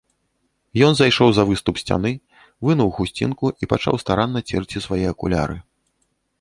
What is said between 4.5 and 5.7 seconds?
церці свае акуляры.